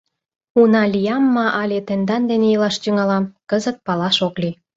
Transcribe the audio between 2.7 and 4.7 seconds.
тӱҥалам— кызыт палаш ок лий.